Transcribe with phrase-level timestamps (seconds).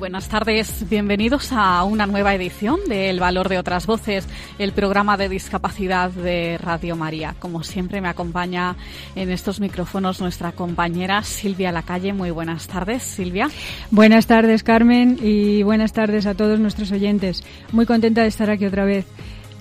[0.00, 4.26] Buenas tardes, bienvenidos a una nueva edición de El Valor de otras Voces,
[4.58, 7.34] el programa de discapacidad de Radio María.
[7.38, 8.76] Como siempre me acompaña
[9.14, 12.14] en estos micrófonos nuestra compañera Silvia Lacalle.
[12.14, 13.50] Muy buenas tardes, Silvia.
[13.90, 17.44] Buenas tardes, Carmen, y buenas tardes a todos nuestros oyentes.
[17.70, 19.04] Muy contenta de estar aquí otra vez.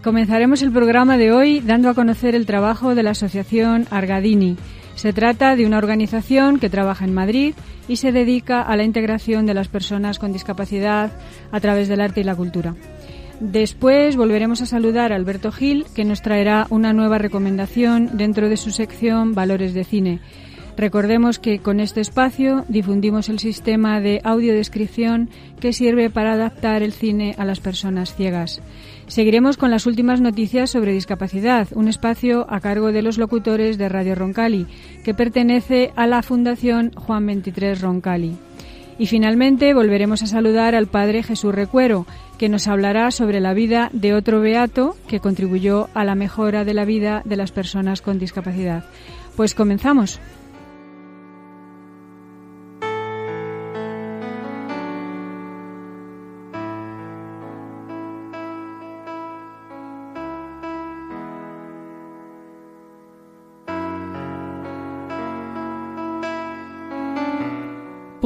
[0.06, 4.56] Comenzaremos el programa de hoy dando a conocer el trabajo de la Asociación Argadini.
[5.00, 7.54] Se trata de una organización que trabaja en Madrid
[7.88, 11.14] y se dedica a la integración de las personas con discapacidad
[11.54, 12.76] a través del arte y la cultura.
[13.40, 18.58] Después volveremos a saludar a Alberto Gil, que nos traerá una nueva recomendación dentro de
[18.58, 20.20] su sección Valores de Cine.
[20.80, 26.94] Recordemos que con este espacio difundimos el sistema de audiodescripción que sirve para adaptar el
[26.94, 28.62] cine a las personas ciegas.
[29.08, 33.90] Seguiremos con las últimas noticias sobre discapacidad, un espacio a cargo de los locutores de
[33.90, 34.68] Radio Roncali,
[35.04, 38.38] que pertenece a la Fundación Juan 23 Roncali.
[38.98, 42.06] Y finalmente volveremos a saludar al padre Jesús Recuero,
[42.38, 46.74] que nos hablará sobre la vida de otro beato que contribuyó a la mejora de
[46.74, 48.86] la vida de las personas con discapacidad.
[49.36, 50.22] Pues comenzamos.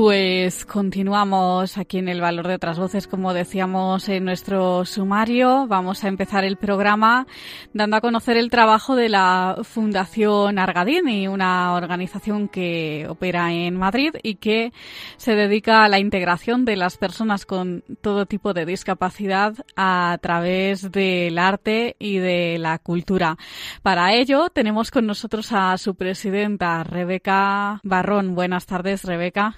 [0.03, 5.65] Pues continuamos aquí en el Valor de otras Voces, como decíamos en nuestro sumario.
[5.65, 7.25] Vamos a empezar el programa
[7.71, 14.13] dando a conocer el trabajo de la Fundación Argadini, una organización que opera en Madrid
[14.23, 14.73] y que
[15.15, 20.91] se dedica a la integración de las personas con todo tipo de discapacidad a través
[20.91, 23.37] del arte y de la cultura.
[23.83, 28.35] Para ello tenemos con nosotros a su presidenta, Rebeca Barrón.
[28.35, 29.55] Buenas tardes, Rebeca.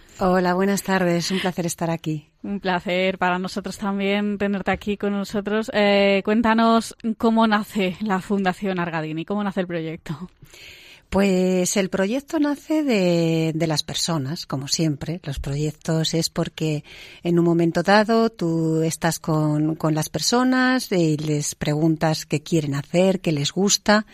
[0.53, 1.31] Buenas tardes.
[1.31, 2.29] Un placer estar aquí.
[2.43, 5.71] Un placer para nosotros también tenerte aquí con nosotros.
[5.73, 10.29] Eh, cuéntanos cómo nace la Fundación Argadini, cómo nace el proyecto.
[11.09, 15.21] Pues el proyecto nace de, de, las personas, como siempre.
[15.23, 16.83] Los proyectos es porque
[17.23, 22.75] en un momento dado tú estás con, con las personas y les preguntas qué quieren
[22.75, 24.05] hacer, qué les gusta.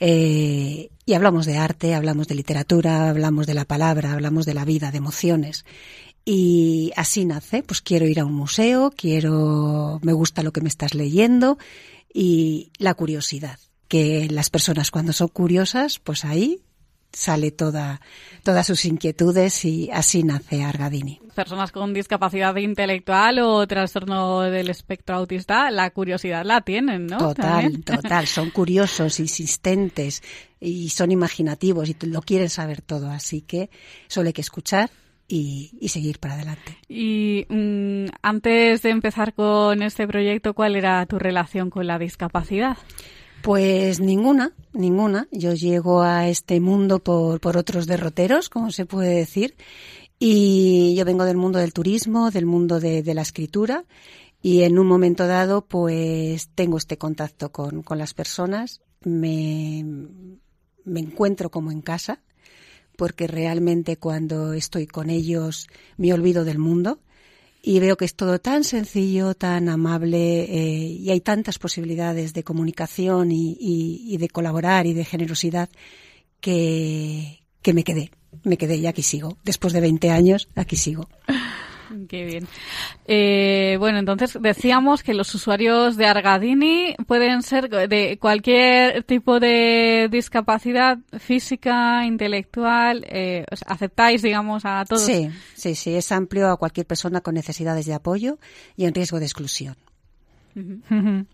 [0.00, 4.64] Eh, y hablamos de arte, hablamos de literatura, hablamos de la palabra, hablamos de la
[4.64, 5.64] vida, de emociones.
[6.24, 10.68] Y así nace, pues quiero ir a un museo, quiero, me gusta lo que me
[10.68, 11.58] estás leyendo
[12.12, 13.58] y la curiosidad.
[13.88, 16.60] Que las personas cuando son curiosas, pues ahí
[17.12, 18.00] sale toda,
[18.42, 21.20] todas sus inquietudes y así nace Argadini.
[21.34, 27.18] Personas con discapacidad intelectual o trastorno del espectro autista, la curiosidad la tienen, ¿no?
[27.18, 28.26] Total, total.
[28.26, 30.22] Son curiosos, insistentes
[30.60, 33.10] y son imaginativos y lo quieren saber todo.
[33.10, 33.70] Así que
[34.08, 34.90] solo hay que escuchar
[35.28, 36.76] y, y, seguir para adelante.
[36.88, 42.76] Y mmm, antes de empezar con este proyecto, ¿cuál era tu relación con la discapacidad?
[43.42, 45.26] Pues ninguna, ninguna.
[45.32, 49.56] Yo llego a este mundo por, por otros derroteros, como se puede decir.
[50.20, 53.84] Y yo vengo del mundo del turismo, del mundo de, la escritura.
[54.40, 58.80] Y en un momento dado, pues tengo este contacto con, con las personas.
[59.00, 59.84] Me,
[60.84, 62.22] me encuentro como en casa,
[62.96, 65.66] porque realmente cuando estoy con ellos
[65.96, 67.00] me olvido del mundo
[67.62, 72.42] y veo que es todo tan sencillo, tan amable eh, y hay tantas posibilidades de
[72.42, 75.70] comunicación y, y, y, de colaborar y de generosidad
[76.40, 78.10] que, que me quedé.
[78.42, 79.38] Me quedé y aquí sigo.
[79.44, 81.08] Después de 20 años, aquí sigo.
[82.08, 82.46] Qué bien.
[83.06, 90.08] Eh, bueno, entonces decíamos que los usuarios de Argadini pueden ser de cualquier tipo de
[90.10, 93.04] discapacidad física, intelectual.
[93.08, 95.02] Eh, o sea, ¿Aceptáis, digamos, a todos?
[95.02, 95.94] Sí, sí, sí.
[95.94, 98.38] Es amplio a cualquier persona con necesidades de apoyo
[98.76, 99.76] y en riesgo de exclusión.
[100.54, 100.60] Uh
[100.90, 101.26] -huh.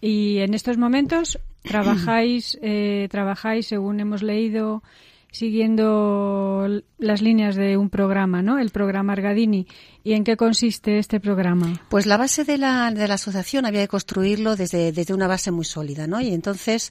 [0.00, 4.82] Y en estos momentos trabajáis, eh, trabajáis, según hemos leído,
[5.30, 6.66] siguiendo
[6.98, 8.58] las líneas de un programa, ¿no?
[8.58, 9.66] El programa Argadini.
[10.02, 11.80] ¿Y en qué consiste este programa?
[11.88, 15.50] Pues la base de la, de la asociación había que construirlo desde, desde una base
[15.50, 16.20] muy sólida, ¿no?
[16.20, 16.90] Y entonces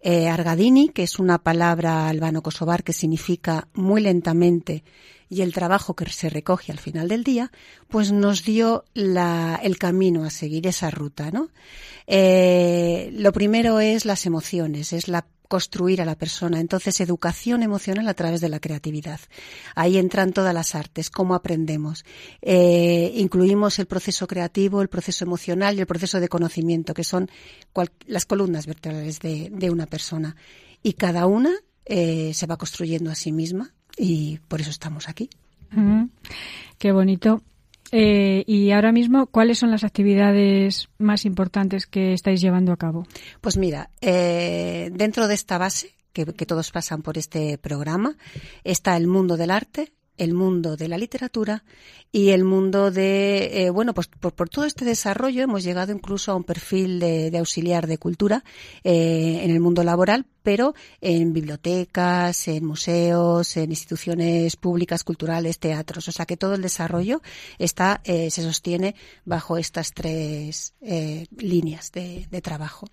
[0.00, 4.84] eh, Argadini, que es una palabra albano-kosovar que significa muy lentamente
[5.28, 7.50] y el trabajo que se recoge al final del día,
[7.88, 11.48] pues nos dio la, el camino a seguir esa ruta, ¿no?
[12.06, 16.60] Eh, lo primero es las emociones, es la, construir a la persona.
[16.60, 19.20] Entonces, educación emocional a través de la creatividad.
[19.74, 22.04] Ahí entran todas las artes, cómo aprendemos.
[22.42, 27.30] Eh, incluimos el proceso creativo, el proceso emocional y el proceso de conocimiento, que son
[28.06, 30.36] las columnas vertebrales de, una persona.
[30.82, 31.52] Y cada una
[31.84, 35.28] eh, se va construyendo a sí misma y por eso estamos aquí.
[36.78, 37.42] Qué bonito.
[37.92, 43.06] Eh, y ahora mismo, ¿cuáles son las actividades más importantes que estáis llevando a cabo?
[43.40, 48.16] Pues mira, eh, dentro de esta base, que, que, todos pasan por este programa,
[48.64, 51.64] está el mundo del arte, el mundo de la literatura
[52.12, 56.34] y el mundo de, eh, bueno, pues por, todo este desarrollo hemos llegado incluso a
[56.34, 58.42] un perfil de, auxiliar de cultura
[58.84, 66.08] eh, en el mundo laboral, pero en bibliotecas, en museos, en instituciones públicas, culturales, teatros.
[66.08, 67.20] O sea que todo el desarrollo
[67.58, 70.74] está, eh, se sostiene bajo estas tres
[71.36, 72.86] líneas de, trabajo.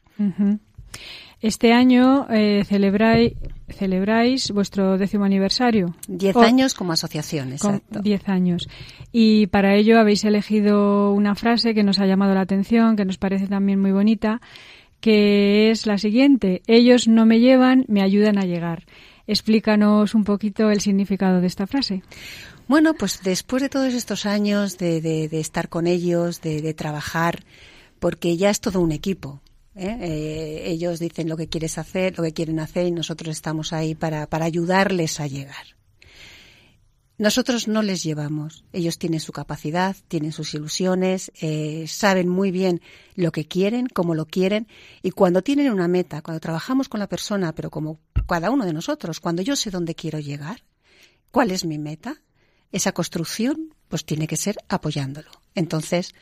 [1.44, 3.34] Este año eh, celebráis,
[3.68, 5.94] celebráis vuestro décimo aniversario.
[6.08, 8.00] Diez años como asociación, exacto.
[8.00, 8.70] diez años.
[9.12, 13.18] Y para ello habéis elegido una frase que nos ha llamado la atención, que nos
[13.18, 14.40] parece también muy bonita,
[15.02, 16.62] que es la siguiente.
[16.66, 18.86] Ellos no me llevan, me ayudan a llegar.
[19.28, 22.04] Explícanos un poquito el significado de esta frase.
[22.70, 27.44] Bueno, pues después de todos estos años de, de estar con ellos, de trabajar,
[28.00, 29.43] porque ya es todo un equipo.
[29.76, 29.98] ¿Eh?
[30.02, 33.96] Eh, ellos dicen lo que quieres hacer, lo que quieren hacer y nosotros estamos ahí
[33.96, 35.66] para, para ayudarles a llegar.
[37.18, 38.66] Nosotros no les llevamos.
[38.74, 42.82] Ellos tienen su capacidad, tienen sus ilusiones, eh, saben muy bien
[43.16, 44.68] lo que quieren, cómo lo quieren,
[45.04, 48.74] y cuando tienen una meta, cuando trabajamos con la persona, pero como cada uno de
[48.74, 50.64] nosotros, cuando yo sé dónde quiero llegar,
[51.30, 52.22] cuál es mi meta,
[52.72, 55.30] esa construcción, pues tiene que ser apoyándolo.
[55.54, 56.16] Entonces,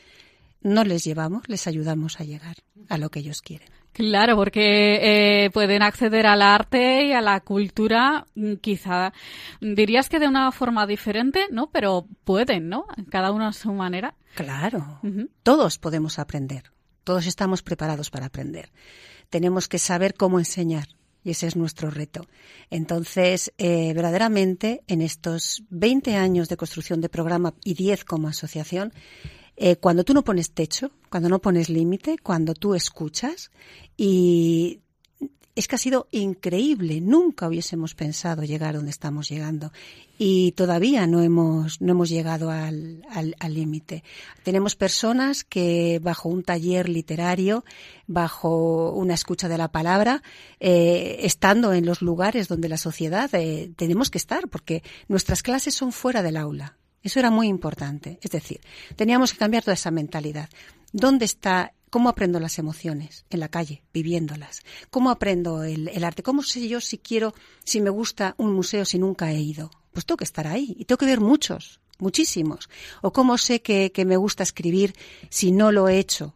[0.62, 2.58] no les llevamos, les ayudamos a llegar
[2.90, 3.70] a lo que ellos quieren.
[3.94, 9.12] Claro, porque eh, pueden acceder al arte y a la cultura, mm, quizá
[9.60, 11.70] dirías que de una forma diferente, ¿no?
[11.72, 12.86] Pero pueden, ¿no?
[13.10, 14.16] Cada uno a su manera.
[14.36, 15.02] Claro,
[15.44, 16.72] todos podemos aprender,
[17.04, 18.72] todos estamos preparados para aprender.
[19.30, 20.88] Tenemos que saber cómo enseñar
[21.24, 22.26] y ese es nuestro reto.
[22.70, 28.94] Entonces, eh, verdaderamente, en estos 20 años de construcción de programa y 10 como asociación,
[29.64, 33.52] eh, cuando tú no pones techo, cuando no pones límite, cuando tú escuchas
[33.96, 34.80] y
[35.56, 37.00] es que ha sido increíble.
[37.00, 39.72] Nunca hubiésemos pensado llegar donde estamos llegando
[40.18, 43.04] y todavía no hemos, no hemos llegado al
[43.50, 44.04] límite.
[44.42, 47.64] Tenemos personas que bajo un taller literario,
[48.08, 50.24] bajo una escucha de la palabra,
[50.60, 55.76] eh, estando en los lugares donde la sociedad eh, tenemos que estar, porque nuestras clases
[55.76, 56.81] son fuera del aula.
[57.04, 58.20] Eso era muy importante.
[58.22, 58.62] Es decir,
[58.96, 60.50] teníamos que cambiar toda esa mentalidad.
[60.92, 63.26] ¿Dónde está ¿Cómo aprendo las emociones?
[63.30, 64.62] En la calle, viviéndolas.
[64.92, 66.24] ¿Cómo aprendo el, arte?
[66.24, 67.34] ¿Cómo sé yo si quiero,
[67.66, 69.70] si me gusta un museo si nunca he ido?
[69.92, 72.70] Pues tengo que estar ahí y tengo que ver muchos, muchísimos.
[73.02, 74.96] ¿O cómo sé que, que me gusta escribir
[75.30, 76.34] si no lo he hecho?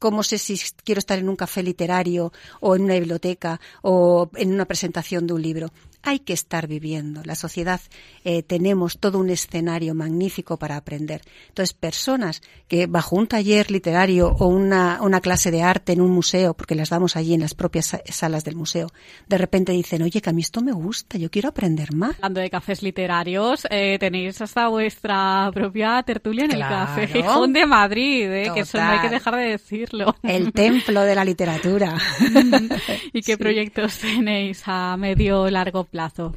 [0.00, 4.52] ¿Cómo sé si quiero estar en un café literario o en una biblioteca o en
[4.52, 5.70] una presentación de un libro?
[6.02, 7.22] Hay que estar viviendo.
[7.24, 7.80] La sociedad
[8.24, 11.22] eh, tenemos todo un escenario magnífico para aprender.
[11.48, 16.10] Entonces, personas que bajo un taller literario o una, una clase de arte en un
[16.10, 18.88] museo, porque las damos allí en las propias salas del museo,
[19.26, 22.16] de repente dicen, oye, que a mí esto me gusta, yo quiero aprender más.
[22.16, 27.66] Hablando de cafés literarios, eh, tenéis hasta vuestra propia tertulia en el Café Gijón de
[27.66, 30.14] Madrid, eh, que eso no hay que dejar de decirlo.
[30.22, 31.96] El templo de la literatura.
[33.12, 36.34] ¿Y qué proyectos tenéis a medio largo plazo?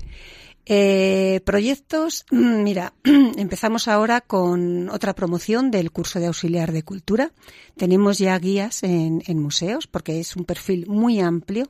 [0.66, 7.32] Eh, proyectos, mm, mira, empezamos ahora con otra promoción del curso de auxiliar de cultura.
[7.78, 11.70] Tenemos ya guías en, en museos porque es un perfil muy amplio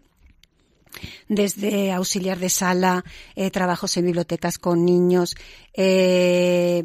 [1.27, 3.03] desde auxiliar de sala,
[3.36, 5.36] eh, trabajos en bibliotecas con niños
[5.74, 6.83] eh,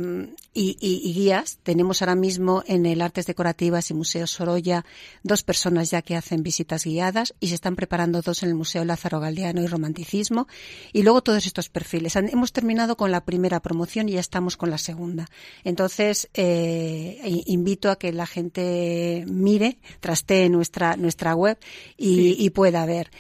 [0.54, 1.58] y, guías.
[1.62, 4.84] Tenemos ahora mismo en el Artes Decorativas y Museo Sorolla
[5.22, 8.84] dos personas ya que hacen visitas guiadas y se están preparando dos en el Museo
[8.84, 10.46] Lázaro Galdeano y Romanticismo.
[10.92, 12.16] Y luego todos estos perfiles.
[12.16, 15.26] hemos terminado con la primera promoción y ya estamos con la segunda.
[15.64, 21.58] Entonces, eh, invito a que la gente mire, trastee nuestra, nuestra web
[21.96, 23.10] y, y pueda ver.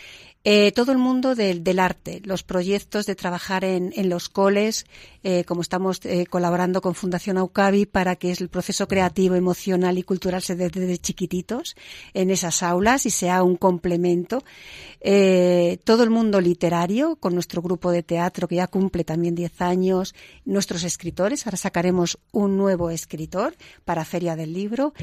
[0.48, 4.86] Eh, todo el mundo del, arte, los proyectos de trabajar en, en los coles,
[5.24, 10.04] eh, como estamos eh, colaborando con Fundación Aucavi para que el proceso creativo, emocional y
[10.04, 11.74] cultural se dé desde chiquititos
[12.14, 14.44] en esas aulas y sea un complemento.
[15.84, 20.14] Todo el mundo literario, con nuestro grupo de teatro que ya cumple también 10 años,
[20.44, 24.94] nuestros escritores, ahora sacaremos un nuevo escritor para Feria del Libro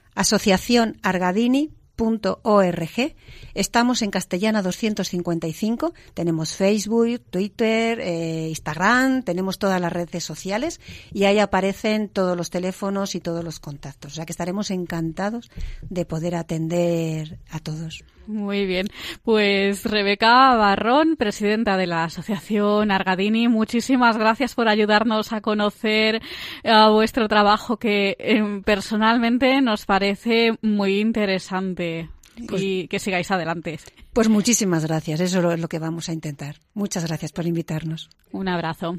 [1.97, 3.15] .org.
[3.55, 5.95] Estamos en Castellana 255.
[6.15, 10.81] Tenemos Facebook, Twitter, eh, Instagram, tenemos todas las redes sociales
[11.13, 14.13] y ahí aparecen todos los teléfonos y todos los contactos.
[14.13, 15.51] O sea que estaremos encantados
[15.83, 18.05] de poder atender a todos.
[18.27, 18.87] Muy bien.
[19.23, 26.23] Pues Rebeca Barrón, presidenta de la Asociación Argadini, muchísimas gracias por ayudarnos a conocer
[26.65, 32.09] a vuestro trabajo que eh, personalmente nos parece muy interesante.
[32.49, 33.79] Pues y que sigáis adelante.
[34.13, 36.57] Pues muchísimas gracias, eso es lo que vamos a intentar.
[36.75, 38.11] Muchas gracias por invitarnos.
[38.33, 38.97] Un abrazo.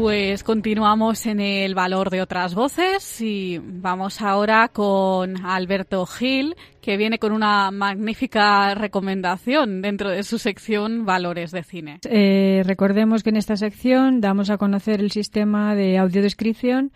[0.00, 6.96] Pues continuamos en el valor de otras voces y vamos ahora con Alberto Gil, que
[6.96, 11.98] viene con una magnífica recomendación dentro de su sección Valores de Cine.
[12.08, 16.92] Eh, recordemos que en esta sección damos a conocer el sistema de audiodescripción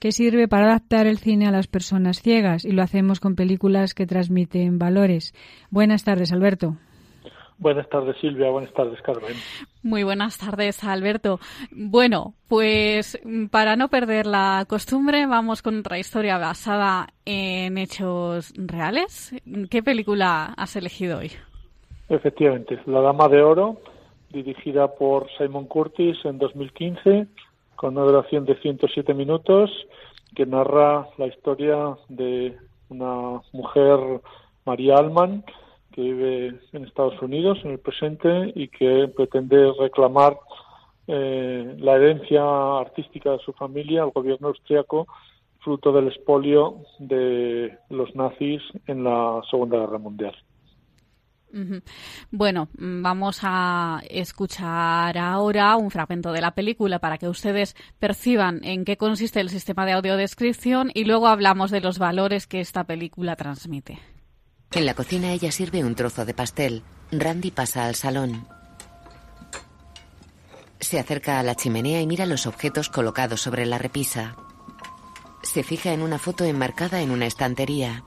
[0.00, 3.92] que sirve para adaptar el cine a las personas ciegas y lo hacemos con películas
[3.92, 5.34] que transmiten valores.
[5.68, 6.78] Buenas tardes, Alberto.
[7.58, 8.50] Buenas tardes, Silvia.
[8.50, 9.34] Buenas tardes, Carmen.
[9.82, 11.40] Muy buenas tardes, Alberto.
[11.72, 19.34] Bueno, pues para no perder la costumbre, vamos con otra historia basada en hechos reales.
[19.70, 21.32] ¿Qué película has elegido hoy?
[22.08, 23.78] Efectivamente, La Dama de Oro,
[24.30, 27.26] dirigida por Simon Curtis en 2015,
[27.74, 29.70] con una duración de 107 minutos,
[30.36, 32.56] que narra la historia de
[32.88, 33.98] una mujer,
[34.64, 35.44] María Alman,
[35.98, 40.38] que vive en Estados Unidos en el presente y que pretende reclamar
[41.08, 42.40] eh, la herencia
[42.78, 45.08] artística de su familia al gobierno austriaco
[45.58, 50.36] fruto del expolio de los nazis en la Segunda Guerra Mundial.
[52.30, 58.84] Bueno, vamos a escuchar ahora un fragmento de la película para que ustedes perciban en
[58.84, 63.34] qué consiste el sistema de audiodescripción y luego hablamos de los valores que esta película
[63.34, 63.98] transmite.
[64.72, 66.82] En la cocina ella sirve un trozo de pastel.
[67.10, 68.46] Randy pasa al salón.
[70.78, 74.36] Se acerca a la chimenea y mira los objetos colocados sobre la repisa.
[75.42, 78.04] Se fija en una foto enmarcada en una estantería.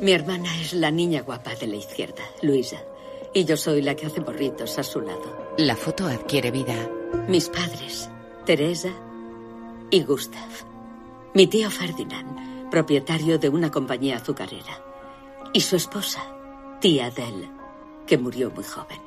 [0.00, 2.82] Mi hermana es la niña guapa de la izquierda, Luisa.
[3.32, 5.54] Y yo soy la que hace borritos a su lado.
[5.56, 6.76] La foto adquiere vida.
[7.26, 8.10] Mis padres,
[8.44, 8.90] Teresa
[9.94, 10.50] y Gustav.
[11.34, 14.82] Mi tío Ferdinand, propietario de una compañía azucarera.
[15.52, 16.20] Y su esposa,
[16.80, 17.48] tía Adele,
[18.04, 18.98] que murió muy joven.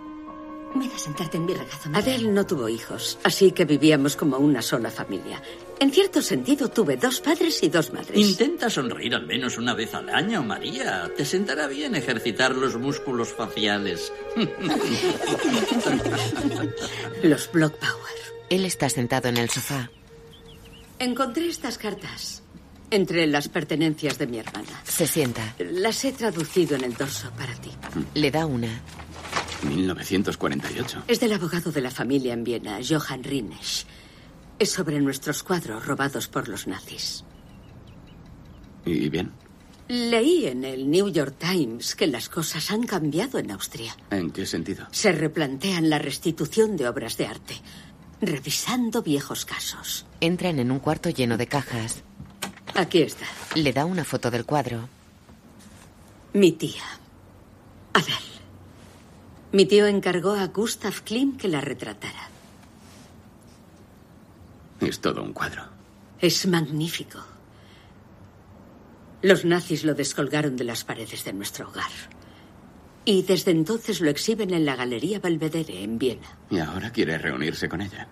[0.76, 1.90] Ven a sentarte en mi regazo.
[1.94, 5.42] Adele no tuvo hijos, así que vivíamos como una sola familia.
[5.80, 8.18] En cierto sentido, tuve dos padres y dos madres.
[8.18, 11.12] Intenta sonreír al menos una vez al año, María.
[11.18, 14.14] Te sentará bien ejercitar los músculos faciales.
[17.24, 18.18] Los Block Power.
[18.50, 19.90] Él está sentado en el sofá.
[21.00, 22.44] Encontré estas cartas
[22.90, 24.82] entre las pertenencias de mi hermana.
[24.84, 25.56] Se sienta.
[25.60, 27.70] Las he traducido en el dorso para ti.
[28.14, 28.82] Le da una.
[29.64, 31.04] 1948.
[31.08, 33.86] Es del abogado de la familia en Viena, Johann Rinesch.
[34.60, 37.24] Es sobre nuestros cuadros robados por los nazis.
[38.86, 39.32] ¿Y bien?
[39.90, 43.96] Leí en el New York Times que las cosas han cambiado en Austria.
[44.12, 44.86] ¿En qué sentido?
[44.92, 47.56] Se replantean la restitución de obras de arte,
[48.22, 50.06] revisando viejos casos.
[50.22, 52.04] Entran en un cuarto lleno de cajas.
[52.76, 53.26] Aquí está.
[53.56, 54.90] Le da una foto del cuadro.
[56.34, 56.84] Mi tía.
[57.94, 58.38] Adele.
[59.52, 62.30] Mi tío encargó a Gustav Klim que la retratara.
[64.82, 65.64] Es todo un cuadro.
[66.20, 67.20] Es magnífico.
[69.22, 71.92] Los nazis lo descolgaron de las paredes de nuestro hogar.
[73.08, 76.28] Y desde entonces lo exhiben en la Galería Belvedere en Viena.
[76.50, 78.06] Y ahora quiere reunirse con ella.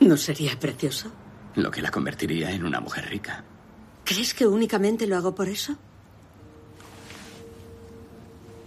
[0.00, 1.12] ¿No sería precioso?
[1.56, 3.44] Lo que la convertiría en una mujer rica.
[4.06, 5.76] ¿Crees que únicamente lo hago por eso?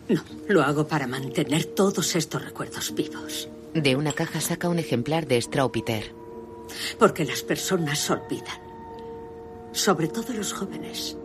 [0.08, 3.50] No, lo hago para mantener todos estos recuerdos vivos.
[3.74, 6.14] De una caja saca un ejemplar de Straupiter.
[7.00, 8.60] Porque las personas olvidan.
[9.72, 11.18] Sobre todo los jóvenes.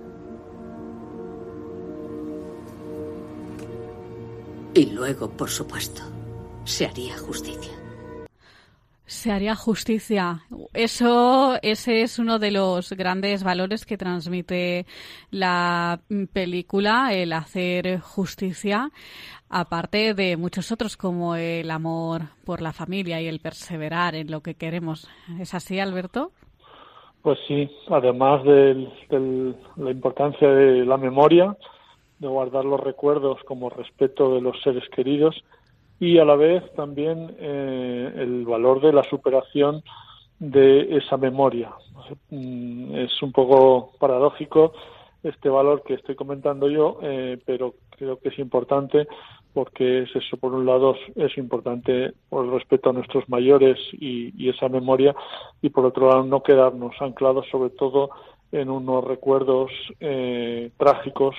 [4.75, 6.03] Y luego, por supuesto,
[6.65, 7.73] se haría justicia.
[9.05, 10.43] Se haría justicia.
[10.73, 14.87] Eso, ese es uno de los grandes valores que transmite
[15.33, 15.99] la
[16.33, 18.91] película, el hacer justicia,
[19.49, 24.43] aparte de muchos otros como el amor por la familia y el perseverar en lo
[24.43, 25.11] que queremos.
[25.41, 26.31] ¿Es así, Alberto?
[27.23, 28.89] Pues sí, además de
[29.77, 31.57] la importancia de la memoria,
[32.21, 35.43] de guardar los recuerdos como respeto de los seres queridos,
[35.99, 39.83] y a la vez también eh, el valor de la superación
[40.39, 41.73] de esa memoria.
[42.31, 44.73] Mm, es un poco paradójico
[45.23, 49.07] este valor que estoy comentando yo, eh, pero creo que es importante
[49.53, 54.33] porque es eso, por un lado, es importante por el respeto a nuestros mayores y,
[54.43, 55.15] y esa memoria,
[55.61, 58.11] y por otro lado, no quedarnos anclados sobre todo
[58.53, 61.37] en unos recuerdos eh, trágicos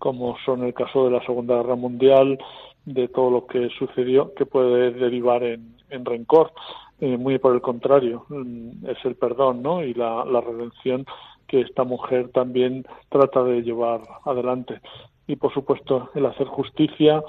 [0.00, 2.38] como son el caso de la Segunda Guerra Mundial,
[2.86, 6.52] de todo lo que sucedió que puede derivar en, rencor.
[7.00, 9.84] Eh, muy por el contrario, mm, es el perdón ¿no?
[9.84, 11.06] y la, redención
[11.46, 14.80] que esta mujer también trata de llevar adelante.
[15.26, 17.22] Y por supuesto, el hacer justicia,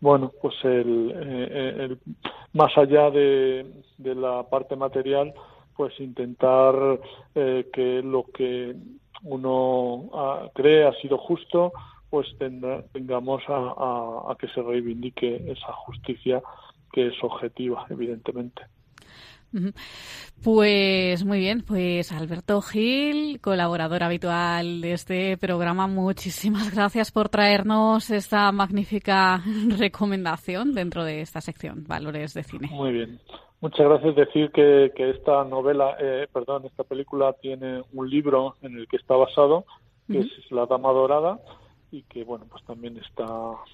[0.00, 1.98] bueno, pues el, eh, el
[2.54, 3.66] más allá de,
[3.98, 5.34] de, la parte material,
[5.76, 6.74] pues intentar
[7.34, 8.74] eh, que lo que
[9.24, 11.72] uno ah, cree ha sido justo,
[12.14, 12.28] pues
[12.92, 16.40] tengamos a, que se reivindique esa justicia
[16.92, 18.62] que es objetiva, evidentemente.
[20.44, 28.08] Pues muy bien, pues Alberto Gil, colaborador habitual de este programa, muchísimas gracias por traernos
[28.10, 29.42] esta magnífica
[29.76, 32.68] recomendación dentro de esta sección, Valores de Cine.
[32.70, 33.18] Muy bien.
[33.60, 34.14] Muchas gracias.
[34.14, 39.16] Decir que, esta novela, eh, perdón, esta película tiene un libro en el que está
[39.16, 39.64] basado,
[40.08, 41.40] que es La Dama Dorada,
[41.94, 43.26] y que bueno pues también está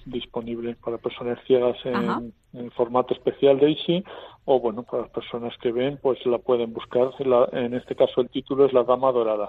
[0.04, 4.04] disponible para personas ciegas en, formato especial de Easy
[4.44, 7.12] o bueno para las personas que ven pues la pueden buscar
[7.52, 9.48] en este caso el título es La Dama Dorada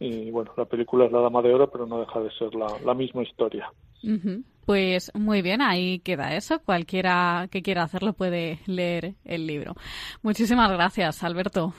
[0.00, 2.94] y bueno la película es La Dama de Oro pero no deja de ser la,
[2.94, 3.70] misma historia
[4.66, 6.60] Pues muy bien, ahí queda eso.
[6.64, 9.74] Cualquiera que quiera hacerlo puede leer el libro.
[10.22, 11.72] Muchísimas gracias, Alberto.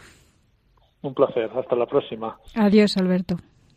[1.02, 1.50] Un placer.
[1.56, 2.38] Hasta la próxima.
[2.56, 3.38] Adiós, Alberto.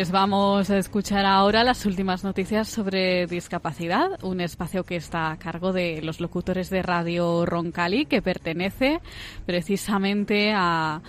[0.00, 5.38] Pues vamos a escuchar ahora las últimas noticias sobre discapacidad, un espacio que está a
[5.38, 9.02] cargo de los locutores de Radio Roncali, que pertenece
[9.44, 11.02] precisamente a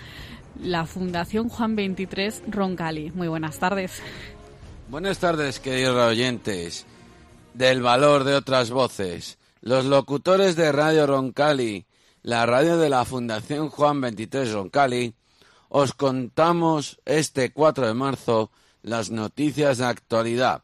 [0.61, 3.11] la Fundación Juan 23 Roncali.
[3.11, 4.03] Muy buenas tardes.
[4.89, 6.85] Buenas tardes, queridos oyentes
[7.53, 9.37] del valor de otras voces.
[9.61, 11.85] Los locutores de Radio Roncali,
[12.23, 15.13] la radio de la Fundación Juan 23 Roncali,
[15.69, 18.51] os contamos este 4 de marzo
[18.81, 20.63] las noticias de actualidad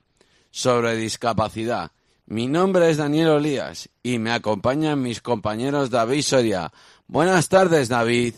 [0.52, 1.92] sobre discapacidad.
[2.26, 6.74] Mi nombre es Daniel Olías y me acompañan mis compañeros David Soria.
[7.08, 8.34] Buenas tardes, David.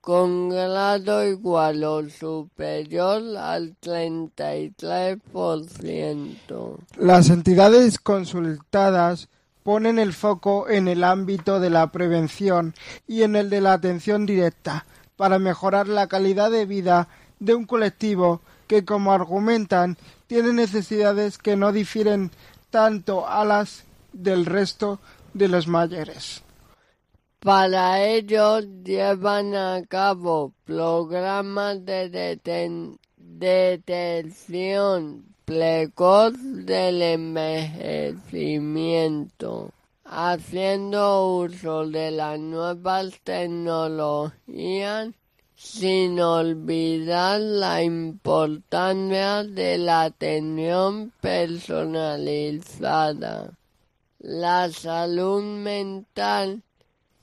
[0.00, 6.76] con grado igual o superior al 33%.
[6.96, 9.28] Las entidades consultadas
[9.64, 12.76] ponen el foco en el ámbito de la prevención
[13.08, 17.08] y en el de la atención directa para mejorar la calidad de vida
[17.40, 22.30] de un colectivo que, como argumentan, tiene necesidades que no difieren
[22.70, 25.00] tanto a las del resto
[25.34, 26.42] de los mayores.
[27.40, 32.40] Para ello llevan a cabo programas de
[33.16, 39.70] detención precoz del envejecimiento,
[40.04, 45.10] haciendo uso de las nuevas tecnologías
[45.56, 53.56] sin olvidar la importancia de la atención personalizada.
[54.18, 56.62] La salud mental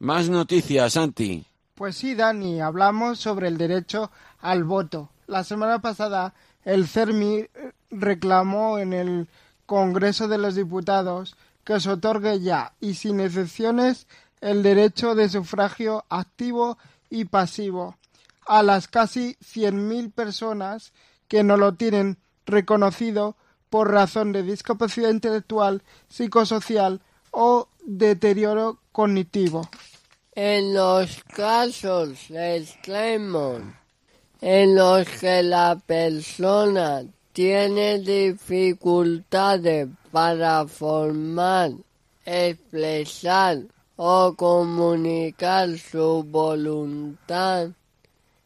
[0.00, 1.46] más noticias, Santi.
[1.74, 4.10] Pues sí, Dani, hablamos sobre el derecho
[4.40, 5.10] al voto.
[5.26, 6.34] La semana pasada
[6.64, 7.46] el CERMI
[7.90, 9.28] reclamó en el
[9.66, 14.06] Congreso de los Diputados que se otorgue ya y sin excepciones
[14.40, 17.96] el derecho de sufragio activo y pasivo
[18.46, 20.92] a las casi 100.000 personas
[21.28, 23.36] que no lo tienen reconocido
[23.68, 29.68] por razón de discapacidad intelectual, psicosocial o deterioro cognitivo.
[30.42, 33.60] En los casos extremos
[34.40, 41.72] en los que la persona tiene dificultades para formar,
[42.24, 43.58] expresar
[43.96, 47.68] o comunicar su voluntad,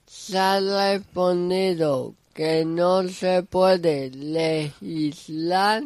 [0.04, 5.85] se ha respondido que no se puede legislar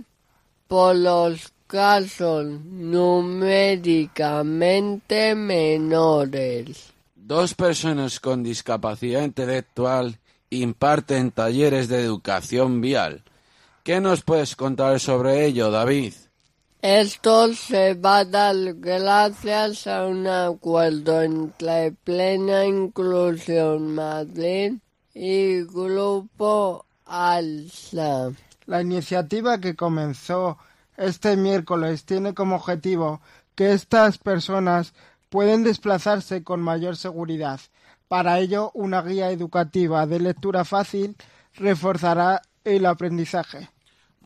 [0.68, 6.92] por los casos numéricamente menores.
[7.14, 10.18] Dos personas con discapacidad intelectual
[10.50, 13.22] imparten talleres de educación vial.
[13.84, 16.14] ¿Qué nos puedes contar sobre ello, David?
[16.80, 24.74] Esto se va a dar gracias a un acuerdo entre Plena Inclusión Madrid
[25.12, 28.30] y Grupo ALSA.
[28.66, 30.56] La iniciativa que comenzó
[30.98, 33.22] este miércoles tiene como objetivo
[33.54, 34.92] que estas personas
[35.30, 37.60] pueden desplazarse con mayor seguridad.
[38.08, 41.16] Para ello, una guía educativa de lectura fácil
[41.54, 43.70] reforzará el aprendizaje.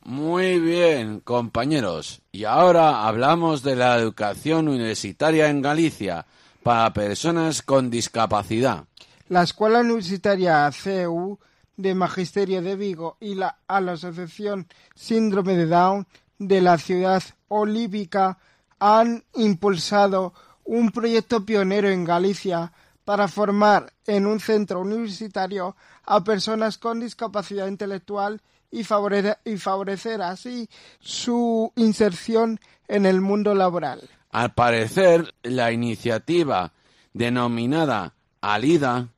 [0.04, 2.22] Muy bien, compañeros.
[2.32, 6.26] Y ahora hablamos de la educación universitaria en Galicia
[6.62, 8.84] para personas con discapacidad.
[9.28, 11.38] La Escuela Universitaria CEU
[11.76, 16.06] de Magisterio de Vigo y la, a la Asociación Síndrome de Down
[16.48, 18.38] de la ciudad olívica
[18.78, 22.72] han impulsado un proyecto pionero en Galicia
[23.04, 30.68] para formar en un centro universitario a personas con discapacidad intelectual y, favorecer así
[31.00, 34.00] su inserción en el mundo laboral.
[34.30, 36.72] Al parecer, la iniciativa
[37.12, 39.08] denominada Alida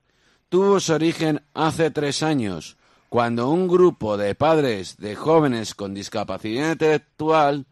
[0.49, 2.77] tuvo su origen hace tres años,
[3.15, 7.65] cuando un grupo de padres de jóvenes con discapacidad intelectual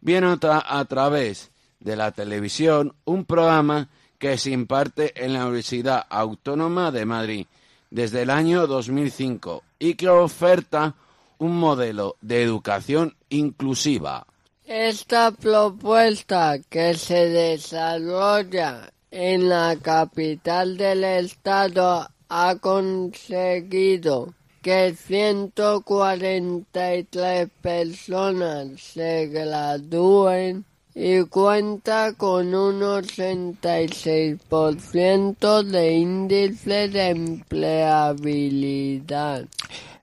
[0.00, 6.90] vieron a través de la televisión un programa que se imparte en la Universidad Autónoma
[6.90, 7.46] de Madrid
[7.90, 10.94] desde el año 2005 y que oferta
[11.36, 14.26] un modelo de educación inclusiva.
[14.64, 28.80] Esta propuesta que se desarrolla en la capital del estado ha conseguido que 143 personas
[28.80, 39.44] se gradúen y cuenta con un 86% de índice de empleabilidad.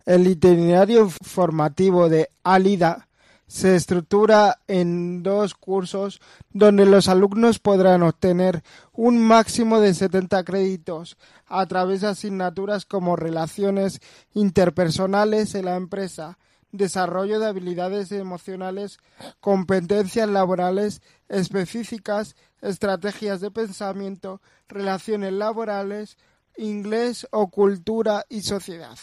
[0.06, 3.08] El itinerario formativo de Alida
[3.56, 11.16] se estructura en dos cursos donde los alumnos podrán obtener un máximo de 70 créditos
[11.46, 14.02] a través de asignaturas como relaciones
[14.34, 16.38] interpersonales en la empresa,
[16.74, 18.98] desarrollo de habilidades emocionales,
[19.40, 26.18] competencias laborales específicas, estrategias de pensamiento, relaciones laborales,
[26.58, 28.98] inglés o cultura y sociedad.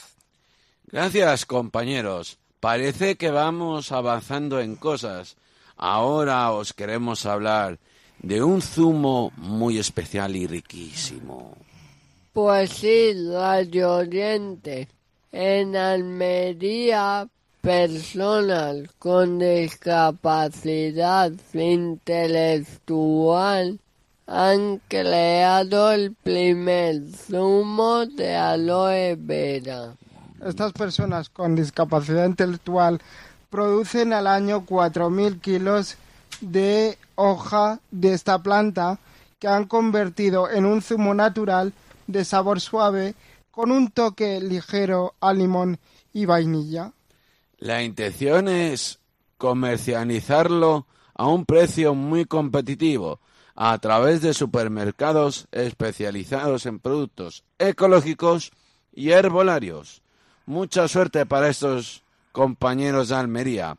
[0.89, 2.42] Gracias, compañeros.
[2.63, 5.37] Parece que vamos avanzando en cosas.
[5.77, 7.81] Ahora os queremos hablar
[8.21, 11.57] de un zumo muy especial y riquísimo.
[12.33, 14.87] Pues sí, Radio Oriente.
[15.33, 17.27] En Almería
[17.61, 23.81] personas con discapacidad intelectual
[24.29, 29.97] han creado el primer zumo de aloe vera.
[30.45, 33.01] Estas personas con discapacidad intelectual
[33.49, 35.97] producen al año 4.000 kilos
[36.41, 38.99] de hoja de esta planta
[39.39, 41.73] que han convertido en un zumo natural
[42.09, 43.15] de sabor suave
[43.53, 45.79] con un toque ligero a limón
[46.13, 46.93] y vainilla.
[47.59, 48.99] La intención es
[49.39, 53.21] comercializarlo a un precio muy competitivo
[53.55, 58.51] a través de supermercados especializados en productos ecológicos
[58.93, 60.02] y herbolarios.
[60.47, 62.03] Mucha suerte para estos
[62.33, 63.77] compañeros de Almería.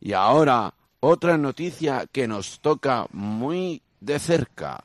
[0.00, 4.84] Y ahora otra noticia que nos toca muy de cerca.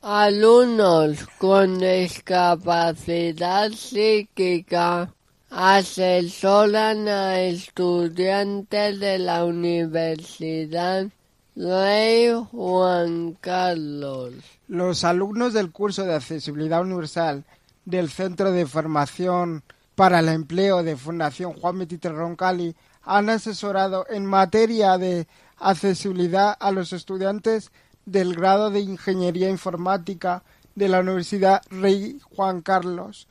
[0.00, 5.12] Alumnos con discapacidad psíquica
[5.50, 11.06] asesoran a estudiantes de la Universidad
[11.54, 14.32] Rey Juan Carlos.
[14.68, 17.44] Los alumnos del curso de Accesibilidad Universal
[17.84, 19.62] del Centro de Formación
[19.94, 25.26] para el Empleo de Fundación Juan Betítez Roncalli han asesorado en materia de
[25.58, 27.70] accesibilidad a los estudiantes
[28.04, 30.42] del grado de Ingeniería Informática
[30.74, 33.28] de la Universidad Rey Juan Carlos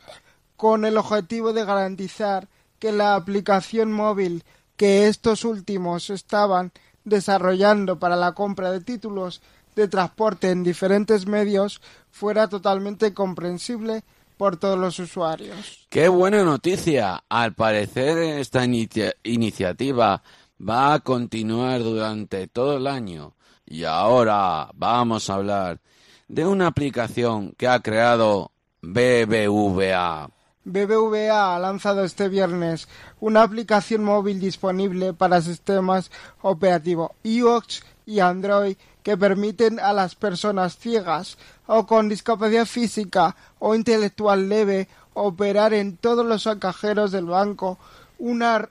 [0.55, 2.47] con el objetivo de garantizar
[2.79, 4.43] que la aplicación móvil
[4.77, 6.71] que estos últimos estaban
[7.03, 9.41] desarrollando para la compra de títulos
[9.75, 14.03] de transporte en diferentes medios fuera totalmente comprensible
[14.41, 15.85] por todos los usuarios.
[15.87, 17.25] ¡Qué buena noticia!
[17.29, 20.23] Al parecer esta iniciativa
[20.59, 23.35] va a continuar durante todo el año.
[23.67, 25.79] Y ahora vamos a hablar
[26.27, 28.51] de una aplicación que ha creado
[28.81, 30.31] BBVA.
[30.63, 32.87] BBVA ha lanzado este viernes
[33.19, 36.09] una aplicación móvil disponible para sistemas
[36.41, 41.37] operativos iOS y Android que permiten a las personas ciegas
[41.73, 47.79] o con discapacidad física o intelectual leve operar en todos los cajeros del banco
[48.19, 48.67] una,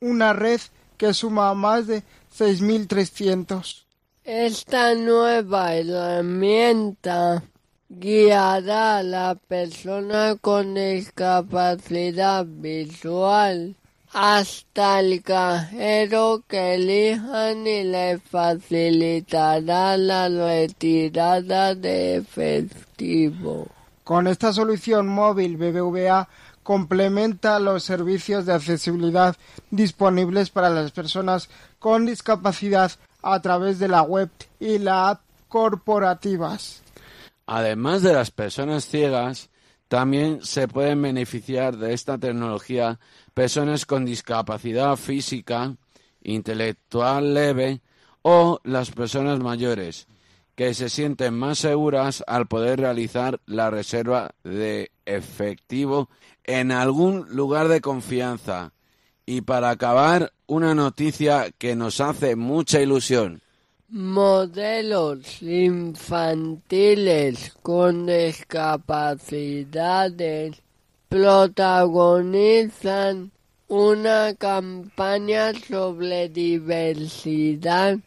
[0.00, 0.60] una red
[0.96, 2.04] que suma más de
[2.38, 3.84] 6.300.
[4.22, 7.42] Esta nueva herramienta
[7.88, 13.74] guiará a la persona con discapacidad visual
[14.14, 23.66] hasta el cajero que elijan y le facilitará la retirada de efectivo.
[24.04, 26.28] Con esta solución móvil BBVA
[26.62, 29.36] complementa los servicios de accesibilidad
[29.72, 31.50] disponibles para las personas
[31.80, 36.82] con discapacidad a través de la web y la app corporativas.
[37.46, 39.50] Además de las personas ciegas,
[39.88, 42.98] también se pueden beneficiar de esta tecnología
[43.34, 45.76] personas con discapacidad física,
[46.22, 47.80] intelectual leve
[48.22, 50.06] o las personas mayores,
[50.54, 56.08] que se sienten más seguras al poder realizar la reserva de efectivo
[56.44, 58.72] en algún lugar de confianza.
[59.26, 63.40] Y para acabar, una noticia que nos hace mucha ilusión.
[63.88, 70.63] Modelos infantiles con discapacidades
[71.14, 73.30] protagonizan
[73.68, 77.98] una campaña sobre diversidad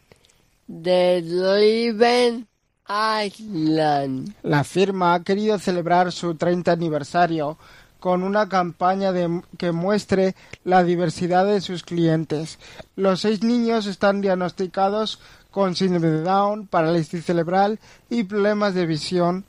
[0.66, 2.46] de Liven
[2.86, 4.34] Island.
[4.42, 7.56] La firma ha querido celebrar su 30 aniversario
[7.98, 12.58] con una campaña de, que muestre la diversidad de sus clientes.
[12.94, 15.18] Los seis niños están diagnosticados
[15.50, 17.78] con síndrome de Down, parálisis cerebral
[18.10, 19.46] y problemas de visión.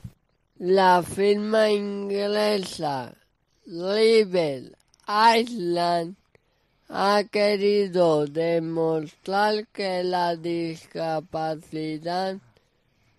[0.57, 3.15] La firma inglesa
[3.71, 4.73] Live
[5.07, 6.15] Island
[6.89, 12.37] ha querido demostrar que la discapacidad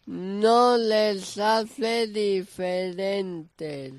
[0.06, 3.92] no les hace diferentes.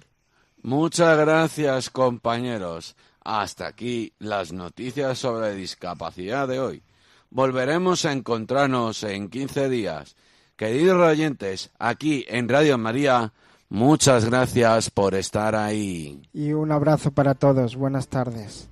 [0.61, 2.97] Muchas gracias compañeros.
[3.23, 6.83] Hasta aquí las noticias sobre discapacidad de hoy.
[7.29, 10.17] Volveremos a encontrarnos en 15 días.
[10.57, 13.31] Queridos oyentes, aquí en Radio María,
[13.71, 16.21] muchas gracias por estar ahí.
[16.31, 17.75] Y un abrazo para todos.
[17.75, 18.69] Buenas tardes.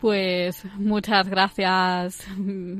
[0.00, 2.26] Pues muchas gracias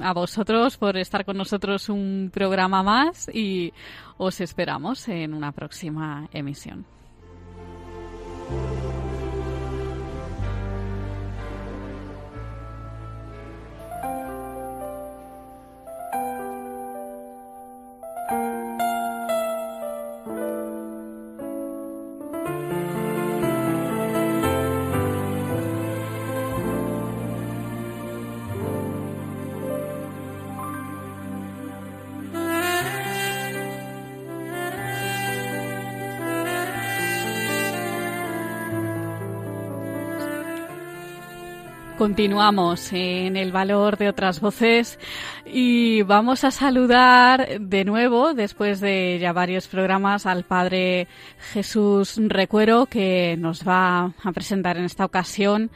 [0.03, 3.73] a vosotros por estar con nosotros un programa más y
[4.19, 6.85] os esperamos en una próxima emisión.
[42.07, 44.97] Continuamos en el valor de otras voces
[45.45, 51.09] y vamos a saludar de nuevo, después de ya varios programas, al Padre
[51.53, 55.73] Jesús Recuero, que nos va a presentar en esta ocasión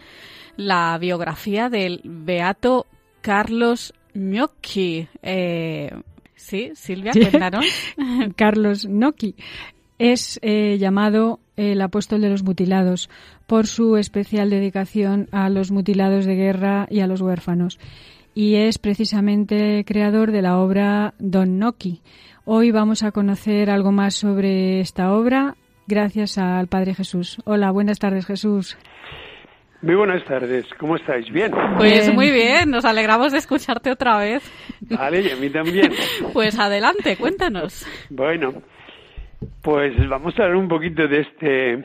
[0.57, 2.87] la biografía del Beato
[3.23, 5.09] Carlos Gnocchi.
[5.23, 5.90] Eh,
[6.37, 7.66] sí, Silvia, cuéntanos.
[8.37, 9.35] Carlos Gnocchi
[9.99, 13.11] es eh, llamado el apóstol de los mutilados
[13.46, 17.79] por su especial dedicación a los mutilados de guerra y a los huérfanos.
[18.35, 22.01] Y es precisamente creador de la obra Don Noki.
[22.44, 27.38] Hoy vamos a conocer algo más sobre esta obra gracias al Padre Jesús.
[27.44, 28.79] Hola, buenas tardes Jesús.
[29.83, 31.31] Muy buenas tardes, ¿cómo estáis?
[31.33, 31.51] ¿Bien?
[31.79, 34.42] Pues muy bien, nos alegramos de escucharte otra vez.
[34.81, 35.90] Vale, y a mí también.
[36.35, 37.87] Pues adelante, cuéntanos.
[38.11, 38.53] Bueno,
[39.62, 41.79] pues vamos a hablar un poquito de este,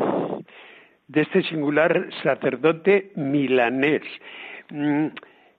[1.08, 4.04] de este singular sacerdote milanés.
[4.70, 5.08] Mm,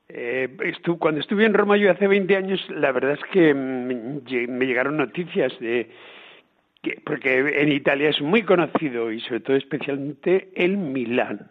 [0.09, 0.57] eh,
[0.99, 5.59] cuando estuve en Roma yo hace 20 años, la verdad es que me llegaron noticias
[5.59, 5.91] de
[6.83, 11.51] que, porque en Italia es muy conocido y sobre todo especialmente el Milán.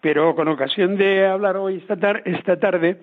[0.00, 2.98] Pero con ocasión de hablar hoy esta, esta tarde,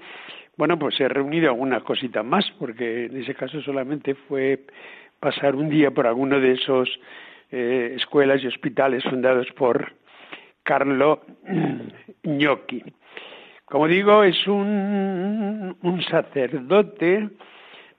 [0.58, 4.66] bueno, pues he reunido algunas cositas más, porque en ese caso solamente fue
[5.20, 6.90] pasar un día por alguno de esos
[7.52, 9.94] eh, escuelas y hospitales fundados por
[10.64, 11.22] Carlo
[12.24, 12.84] Gnocchi.
[13.66, 15.76] Como digo, es un,
[16.10, 17.30] sacerdote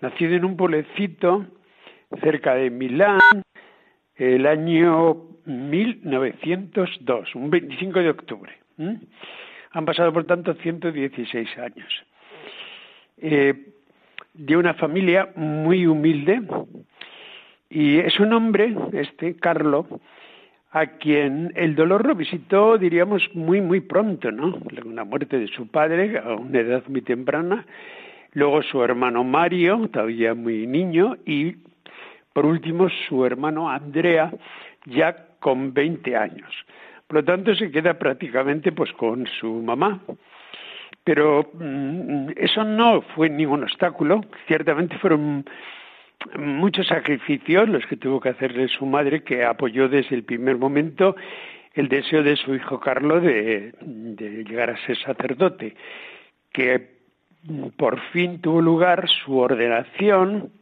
[0.00, 1.46] nacido en un pueblecito
[2.22, 3.42] cerca de Milán
[4.14, 8.52] el año 1902, un 25 de octubre.
[8.78, 12.04] Han pasado, por tanto, 116 años.
[13.18, 13.72] Eh,
[14.34, 16.42] de una familia muy humilde,
[17.68, 19.86] y es un hombre, este Carlo,
[20.70, 24.58] a quien el dolor lo visitó, diríamos, muy, muy pronto, ¿no?
[24.92, 27.66] La muerte de su padre a una edad muy temprana,
[28.32, 31.56] luego su hermano Mario, todavía muy niño, y
[32.32, 34.32] por último su hermano Andrea,
[34.84, 36.52] ya con 20 años.
[37.06, 40.00] Por lo tanto, se queda prácticamente pues con su mamá.
[41.04, 45.44] Pero mm, eso no fue ningún obstáculo, ciertamente fueron
[46.38, 51.16] muchos sacrificios los que tuvo que hacerle su madre, que apoyó desde el primer momento
[51.74, 53.72] el deseo de su hijo Carlos de,
[54.48, 55.76] llegar a ser sacerdote,
[56.52, 56.96] que
[57.76, 60.52] por fin tuvo lugar su ordenación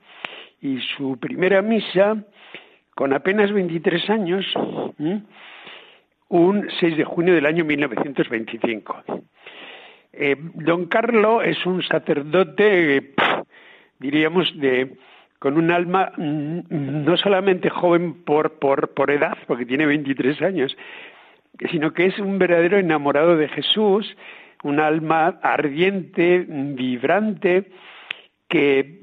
[0.60, 2.24] y su primera misa
[2.94, 4.46] con apenas 23 años,
[6.28, 9.04] un 6 de junio del año 1925.
[10.12, 13.14] Eh, don Carlo es un sacerdote,
[13.98, 14.96] diríamos, de
[15.44, 20.74] con un alma mm, no solamente joven por, por, por edad, porque tiene 23 años,
[21.70, 24.16] sino que es un verdadero enamorado de Jesús,
[24.62, 27.66] un alma ardiente, vibrante,
[28.48, 29.00] que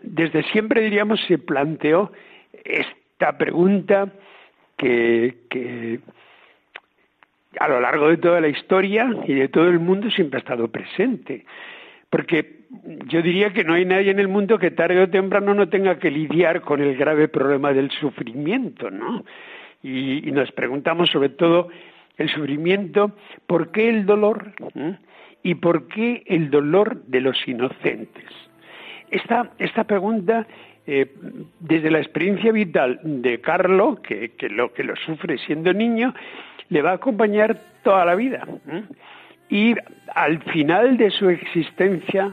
[0.00, 2.10] desde siempre, diríamos, se planteó
[2.64, 4.14] esta pregunta
[4.78, 6.00] que, que
[7.60, 10.68] a lo largo de toda la historia y de todo el mundo siempre ha estado
[10.68, 11.44] presente.
[12.08, 12.61] Porque
[13.08, 15.98] yo diría que no hay nadie en el mundo que tarde o temprano no tenga
[15.98, 19.24] que lidiar con el grave problema del sufrimiento, ¿no?
[19.82, 21.68] Y, nos preguntamos sobre todo
[22.16, 23.12] el sufrimiento,
[23.46, 24.52] ¿por qué el dolor?
[25.42, 28.24] ¿Y por qué el dolor de los inocentes?
[29.10, 30.46] Esta, esta pregunta,
[30.86, 31.12] eh,
[31.60, 36.14] desde la experiencia vital de Carlo, que, lo, que lo sufre siendo niño,
[36.68, 38.46] le va a acompañar toda la vida.
[39.52, 39.74] Y
[40.14, 42.32] al final de su existencia,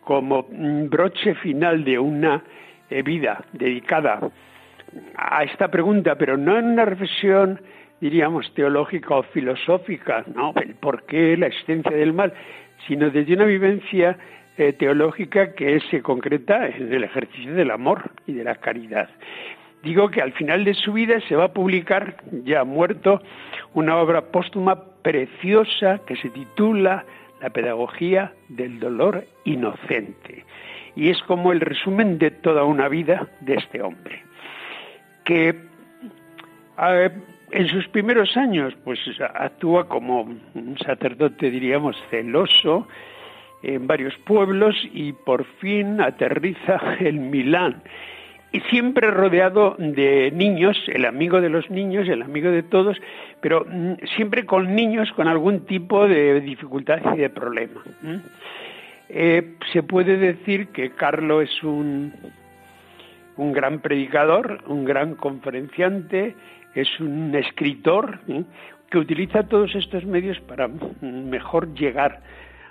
[0.00, 0.46] como
[0.88, 2.42] broche final de una
[2.88, 4.30] eh, vida dedicada
[5.16, 7.60] a esta pregunta, pero no en una reflexión,
[8.00, 10.54] diríamos, teológica o filosófica, ¿no?
[10.56, 12.32] El por qué, la existencia del mal,
[12.88, 14.16] sino desde una vivencia
[14.56, 19.10] eh, teológica que se concreta en el ejercicio del amor y de la caridad.
[19.82, 23.20] Digo que al final de su vida se va a publicar, ya muerto,
[23.74, 27.04] una obra póstuma preciosa que se titula
[27.40, 30.44] La pedagogía del dolor inocente.
[30.96, 34.22] Y es como el resumen de toda una vida de este hombre,
[35.24, 35.54] que
[37.50, 38.98] en sus primeros años pues
[39.34, 42.88] actúa como un sacerdote, diríamos, celoso
[43.62, 47.82] en varios pueblos y por fin aterriza en Milán
[48.54, 52.96] y siempre rodeado de niños, el amigo de los niños, el amigo de todos,
[53.40, 57.82] pero mm, siempre con niños con algún tipo de dificultad y de problema.
[59.08, 62.12] Eh, se puede decir que Carlo es un,
[63.36, 66.36] un gran predicador, un gran conferenciante,
[66.76, 68.20] es un escritor
[68.88, 70.68] que utiliza todos estos medios para
[71.00, 72.20] mejor llegar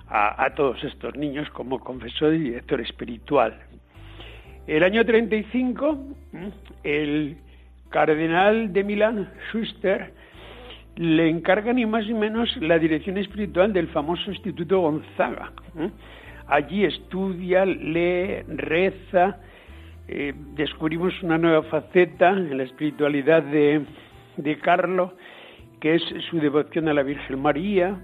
[0.08, 3.60] a, a todos estos niños como confesor y director espiritual.
[4.66, 5.98] El año 35,
[6.86, 7.36] el
[7.90, 10.14] cardenal de Milán, Schuster,
[10.96, 15.52] le encarga ni más ni menos la dirección espiritual del famoso Instituto Gonzaga.
[16.48, 19.38] Allí estudia, lee, reza,
[20.08, 23.82] eh, descubrimos una nueva faceta en la espiritualidad de,
[24.38, 25.14] de Carlo,
[25.82, 27.98] que es su devoción a la Virgen María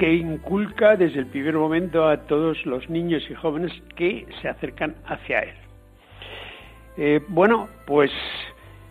[0.00, 4.94] que inculca desde el primer momento a todos los niños y jóvenes que se acercan
[5.04, 5.54] hacia él.
[6.96, 8.10] Eh, bueno, pues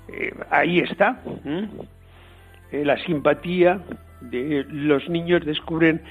[0.10, 1.20] eh, ahí está.
[2.72, 3.80] Eh, la simpatía
[4.22, 6.04] de los niños descubren,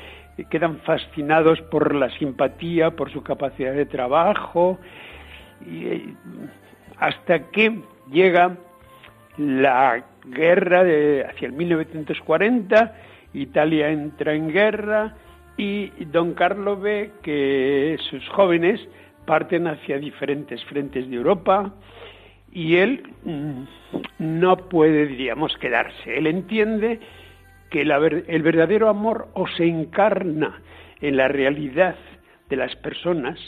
[0.50, 4.80] quedan fascinados por la simpatía, por su capacidad de trabajo,
[5.64, 6.12] y,
[6.98, 8.56] hasta que llega
[9.36, 12.94] la guerra de hacia el 1940
[13.34, 15.14] Italia entra en guerra
[15.56, 18.80] y don Carlo ve que sus jóvenes
[19.26, 21.74] parten hacia diferentes frentes de Europa
[22.52, 23.62] y él mm,
[24.18, 26.16] no puede, diríamos, quedarse.
[26.16, 27.00] Él entiende
[27.70, 30.62] que el verdadero amor o se encarna
[31.00, 31.96] en la realidad
[32.48, 33.38] de las personas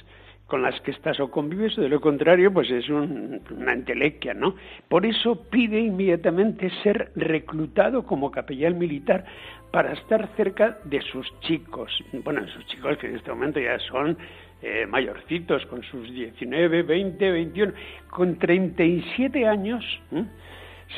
[0.51, 4.57] con las que estás o convives, o de lo contrario, pues es una entelequia, ¿no?
[4.89, 9.25] Por eso pide inmediatamente ser reclutado como capellán militar
[9.71, 11.93] para estar cerca de sus chicos.
[12.25, 14.19] Bueno, sus chicos que en este momento ya son
[14.61, 17.73] eh, mayorcitos, con sus 19, 20, 21,
[18.11, 19.85] con 37 años,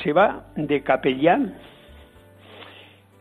[0.02, 1.54] se va de capellán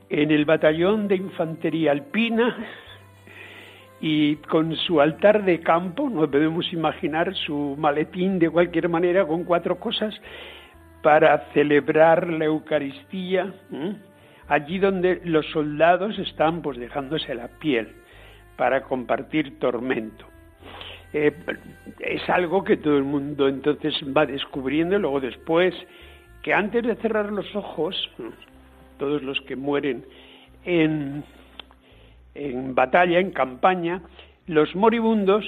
[0.09, 2.80] en el batallón de infantería alpina
[4.01, 9.43] y con su altar de campo, nos podemos imaginar su maletín de cualquier manera con
[9.43, 10.19] cuatro cosas
[11.03, 13.53] para celebrar la Eucaristía
[14.47, 17.89] allí donde los soldados están pues dejándose la piel
[18.57, 20.25] para compartir tormento.
[21.13, 21.33] Eh,
[21.99, 25.75] es algo que todo el mundo entonces va descubriendo, luego después
[26.41, 28.09] que antes de cerrar los ojos,
[28.97, 30.03] todos los que mueren
[30.65, 31.23] en,
[32.35, 34.01] en batalla, en campaña,
[34.47, 35.45] los moribundos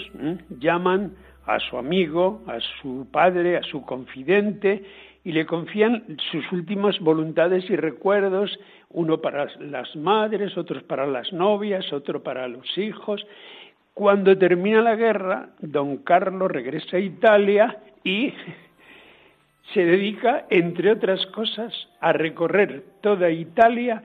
[0.60, 1.14] llaman
[1.46, 4.84] a su amigo, a su padre, a su confidente,
[5.26, 8.60] y le confían sus últimas voluntades y recuerdos,
[8.90, 13.26] uno para las madres, otros para las novias, otro para los hijos.
[13.94, 18.34] Cuando termina la guerra, don Carlos regresa a Italia y
[19.74, 24.04] se dedica, entre otras cosas, a recorrer toda Italia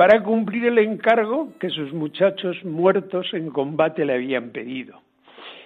[0.00, 4.98] para cumplir el encargo que sus muchachos muertos en combate le habían pedido.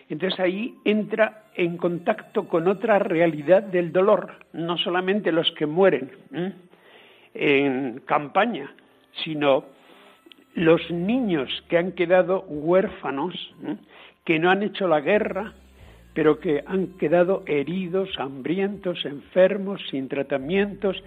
[0.08, 6.10] Entonces ahí entra en contacto con otra realidad del dolor, no solamente los que mueren
[7.32, 8.74] en campaña,
[9.22, 9.66] sino
[10.56, 13.54] los niños que han quedado huérfanos,
[14.24, 15.52] que no han hecho la guerra,
[16.12, 21.00] pero que han quedado heridos, hambrientos, enfermos, sin tratamientos,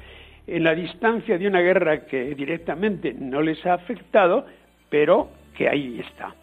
[0.48, 4.45] en la distancia de una guerra que directamente no les ha afectado,
[4.89, 6.34] pero que ahí está.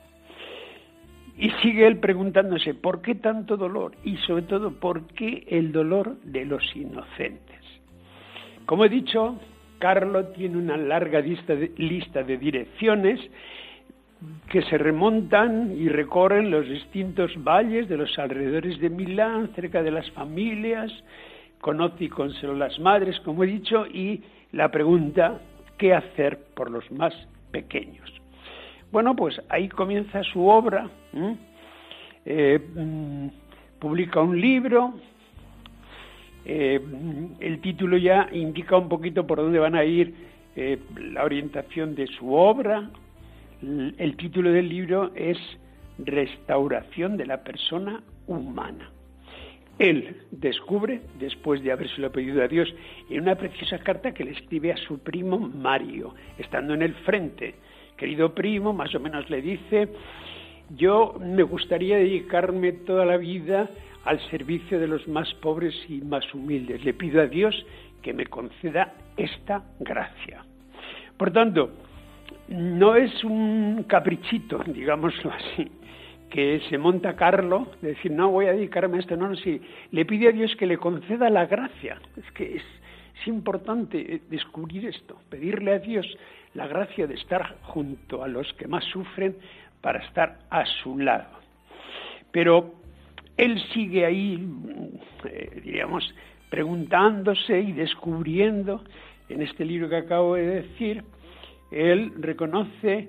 [1.37, 3.93] Y sigue él preguntándose, ¿por qué tanto dolor?
[4.05, 7.59] Y sobre todo, ¿por qué el dolor de los inocentes?
[8.67, 9.41] Como he dicho,
[9.79, 13.21] Carlo tiene una larga lista de, lista de direcciones
[14.49, 19.91] que se remontan y recorren los distintos valles de los alrededores de Milán, cerca de
[19.91, 20.93] las familias,
[21.65, 25.41] conoce y consoló las madres, como he dicho, y la pregunta,
[25.79, 27.15] ¿qué hacer por los más
[27.53, 28.07] pequeños?
[28.93, 30.91] Bueno, pues ahí comienza su obra,
[32.27, 33.29] eh, mm,
[33.79, 34.93] publica un libro,
[36.45, 36.79] eh,
[37.41, 40.15] el título ya indica un poquito por dónde van a ir
[40.57, 42.91] eh, la orientación de su obra.
[43.63, 45.39] El título del libro es
[45.97, 48.91] Restauración de la persona humana.
[49.79, 52.73] Él descubre, después de habérselo pedido a Dios,
[53.11, 57.57] en una preciosa carta que le escribe a su primo Mario, estando en el frente.
[57.97, 59.89] Querido primo, más o menos le dice,
[60.77, 63.69] yo me gustaría dedicarme toda la vida
[64.05, 66.85] al servicio de los más pobres y más humildes.
[66.85, 67.55] Le pido a Dios
[68.03, 70.45] que me conceda esta gracia.
[71.17, 71.71] Por tanto,
[72.49, 75.71] no es un caprichito, digámoslo así,
[76.35, 79.61] que se monta Carlo, de decir, no, voy a dedicarme a esto, no, no, sí,
[79.93, 82.01] le pide a Dios que le conceda la gracia.
[82.17, 82.63] Es que es,
[83.27, 86.05] importante descubrir esto, pedirle a Dios
[86.55, 89.37] la gracia de estar junto a los que más sufren
[89.81, 91.39] para estar a su lado.
[92.33, 92.75] Pero
[93.37, 94.45] él sigue ahí,
[95.27, 96.13] eh, diríamos,
[96.51, 98.83] preguntándose y descubriendo,
[99.29, 101.05] en este libro que acabo de decir,
[101.71, 103.09] él reconoce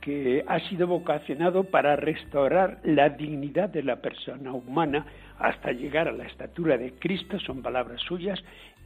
[0.00, 5.06] que ha sido vocacionado para restaurar la dignidad de la persona humana
[5.38, 8.42] hasta llegar a la estatura de Cristo, son palabras suyas,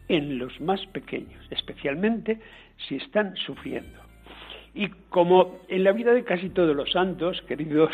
[0.08, 2.38] en los más pequeños, especialmente
[2.88, 4.00] si están sufriendo.
[4.74, 7.90] Y como en la vida de casi todos los santos, queridos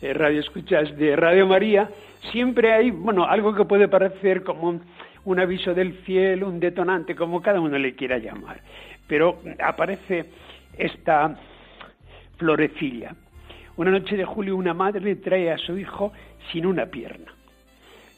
[0.00, 1.88] eh, radioescuchas de Radio María,
[2.32, 4.80] siempre hay, bueno, algo que puede parecer como
[5.24, 8.60] un, aviso del cielo, un detonante, como cada uno le quiera llamar.
[9.06, 10.26] Pero aparece
[10.76, 11.36] esta
[12.42, 13.14] florecilla.
[13.76, 16.12] Una noche de julio una madre trae a su hijo
[16.50, 17.32] sin una pierna.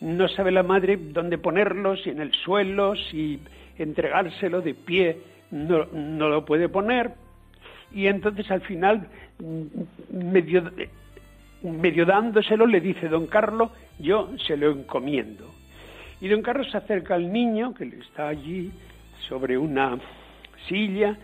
[0.01, 3.39] No sabe la madre dónde ponerlo, si en el suelo, si
[3.77, 5.19] entregárselo de pie,
[5.51, 5.85] no,
[6.31, 7.13] lo puede poner.
[7.93, 9.07] Y entonces al final,
[10.11, 10.73] medio
[11.63, 15.51] medio dándoselo, le dice, don Carlos, yo se lo encomiendo.
[16.21, 18.71] Y don Carlos se acerca al niño, que está allí
[19.29, 19.99] sobre una
[20.69, 21.17] silla,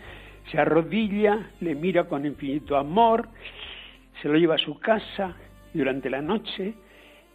[0.51, 3.29] se arrodilla, le mira con infinito amor,
[4.21, 5.35] se lo lleva a su casa
[5.73, 6.73] y durante la noche,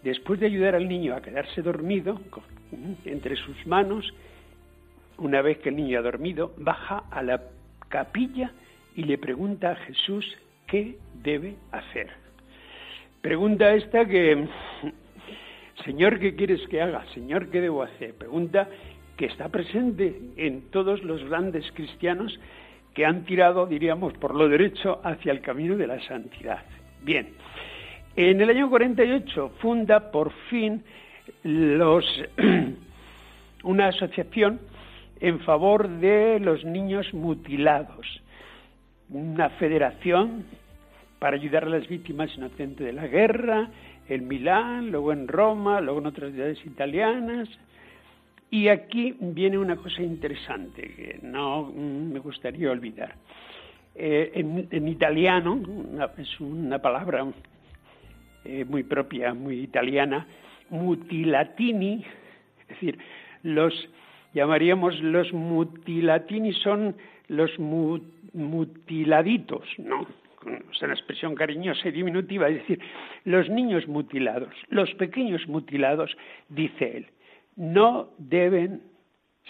[0.02, 2.20] después de ayudar al niño a quedarse dormido,
[3.04, 4.12] entre sus manos,
[5.18, 7.40] una vez que el niño ha dormido, baja a la
[7.88, 8.52] capilla
[8.94, 10.36] y le pregunta a Jesús
[10.66, 12.10] qué debe hacer.
[13.22, 14.46] Pregunta esta que,
[15.84, 17.06] Señor, ¿qué quieres que haga?
[17.14, 18.14] Señor, ¿qué debo hacer?
[18.14, 18.68] Pregunta
[19.16, 22.38] que está presente en todos los grandes cristianos
[22.96, 26.64] que han tirado, diríamos, por lo derecho hacia el camino de la santidad.
[27.02, 27.28] Bien,
[28.16, 30.82] en el año 48 funda por fin
[31.42, 32.06] los,
[33.64, 34.60] una asociación
[35.20, 38.22] en favor de los niños mutilados,
[39.10, 40.46] una federación
[41.18, 43.68] para ayudar a las víctimas inocentes de la guerra,
[44.08, 47.46] en Milán, luego en Roma, luego en otras ciudades italianas.
[48.50, 53.14] Y aquí viene una cosa interesante que no me gustaría olvidar.
[53.94, 54.32] Eh,
[54.70, 55.60] en, italiano,
[56.18, 57.26] es una palabra
[58.44, 60.26] eh, muy propia, muy italiana,
[60.70, 62.04] mutilatini,
[62.60, 62.98] es decir,
[63.42, 63.88] los
[64.34, 66.94] llamaríamos los mutilatini son
[67.28, 70.06] los mutiladitos, ¿no?
[70.70, 72.78] es una expresión cariñosa y diminutiva, es decir,
[73.24, 76.16] los niños mutilados, los pequeños mutilados,
[76.48, 77.06] dice él,
[77.56, 78.82] no deben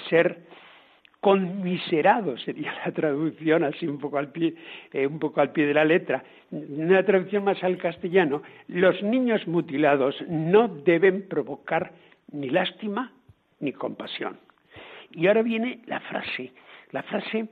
[0.08, 0.46] ser
[1.20, 4.54] conmiserados, sería la traducción así un poco al pie,
[4.92, 6.22] eh, un poco al pie de la letra.
[6.50, 11.92] Una traducción más al castellano, los niños mutilados no deben provocar
[12.30, 13.12] ni lástima
[13.58, 14.38] ni compasión.
[15.10, 16.52] Y ahora viene la frase,
[16.92, 17.48] la frase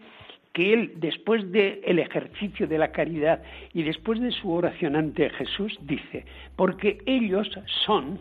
[0.53, 3.43] que él, después del ejercicio de la caridad
[3.73, 6.25] y después de su oración ante Jesús, dice,
[6.55, 7.51] porque ellos
[7.85, 8.21] son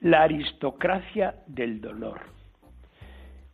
[0.00, 2.20] la aristocracia del dolor.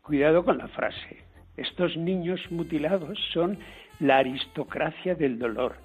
[0.02, 1.24] Cuidado con la frase.
[1.56, 3.58] Estos niños mutilados son
[4.00, 5.76] la aristocracia del dolor.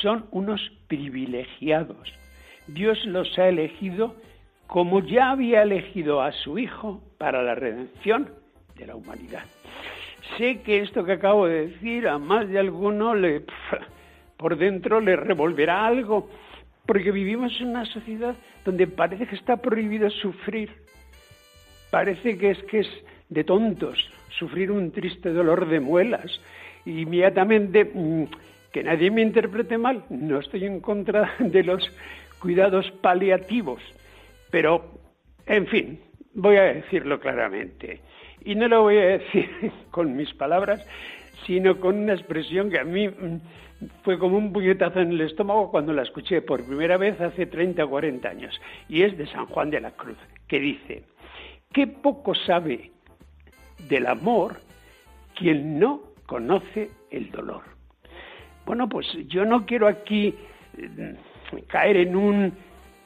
[0.00, 2.12] Son unos privilegiados.
[2.66, 4.14] Dios los ha elegido
[4.66, 8.28] como ya había elegido a su Hijo para la redención
[8.76, 9.44] de la humanidad.
[10.36, 13.44] Sé que esto que acabo de decir a más de alguno le,
[14.36, 16.28] por dentro le revolverá algo,
[16.88, 18.34] porque vivimos en una sociedad
[18.64, 20.70] donde parece que está prohibido sufrir.
[21.90, 22.88] Parece que es que es
[23.28, 26.40] de tontos sufrir un triste dolor de muelas.
[26.86, 28.24] Y inmediatamente, mm,
[28.72, 31.92] que nadie me interprete mal, no estoy en contra de los
[32.38, 33.82] cuidados paliativos,
[34.50, 34.98] pero,
[35.44, 36.00] en fin,
[36.32, 38.00] voy a decirlo claramente.
[38.46, 39.50] Y no lo voy a decir
[39.90, 40.86] con mis palabras,
[41.46, 43.40] sino con una expresión que a mí mm,
[44.02, 47.84] fue como un puñetazo en el estómago cuando la escuché por primera vez hace 30
[47.84, 48.60] o 40 años.
[48.88, 51.04] Y es de San Juan de la Cruz, que dice,
[51.72, 52.90] qué poco sabe
[53.88, 54.60] del amor
[55.34, 57.62] quien no conoce el dolor.
[58.66, 60.34] Bueno, pues yo no quiero aquí
[60.76, 62.52] mm, caer en un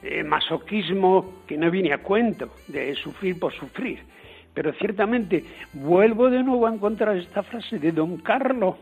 [0.01, 4.12] eh, masoquismo que no viene a cuento, de sufrir por sufrir.
[4.53, 5.43] Pero ciertamente
[5.73, 8.75] vuelvo de nuevo a encontrar esta frase de don Carlos,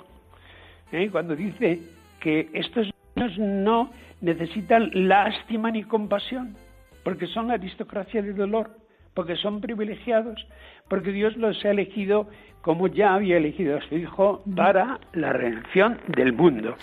[0.91, 1.09] ¿eh?
[1.11, 1.79] cuando dice
[2.19, 6.55] que estos niños no necesitan lástima ni compasión,
[7.03, 8.80] porque son la aristocracia del dolor,
[9.13, 10.45] porque son privilegiados,
[10.89, 12.27] porque Dios los ha elegido
[12.61, 16.75] como ya había elegido a su hijo para la redención del mundo.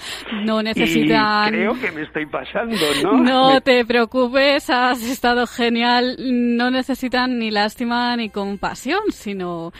[0.45, 1.49] No necesitan.
[1.49, 3.13] Y creo que me estoy pasando, ¿no?
[3.23, 6.17] No te preocupes, has estado genial.
[6.19, 9.73] No necesitan ni lástima ni compasión, sino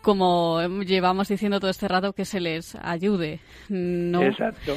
[0.00, 3.40] como llevamos diciendo todo este rato, que se les ayude.
[3.68, 4.22] ¿no?
[4.22, 4.76] Exacto.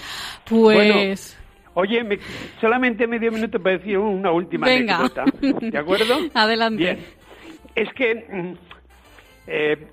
[0.49, 1.37] Pues.
[1.75, 2.19] Oye,
[2.61, 4.97] solamente medio minuto para decir una última Venga.
[4.97, 5.25] anécdota.
[5.41, 6.17] ¿De acuerdo?
[6.33, 6.83] Adelante.
[6.83, 6.99] Bien.
[7.75, 8.53] Es que mm,
[9.47, 9.87] eh,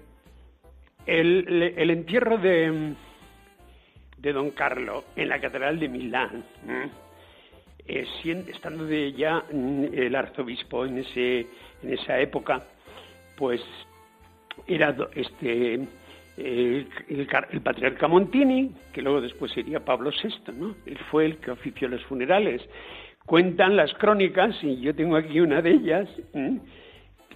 [1.07, 2.95] el, el, entierro de,
[4.17, 6.45] de Don Carlo en la Catedral de Milán,
[7.89, 8.07] eh,
[8.49, 11.47] estando de ya mm, el arzobispo en, ese,
[11.83, 12.63] en esa época,
[13.37, 13.61] pues
[14.69, 15.81] era este
[16.37, 16.87] el,
[17.63, 20.75] patriarca Montini, que luego después sería Pablo VI, ¿no?
[20.87, 22.63] Él fue el que ofició los funerales.
[23.27, 26.09] Cuentan las crónicas, y yo tengo aquí una de ellas,